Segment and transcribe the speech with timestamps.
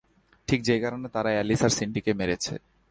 [0.47, 2.53] ঠিক যেই কারণে তারা এলিস, আর সিন্ডিকে মেরেছে।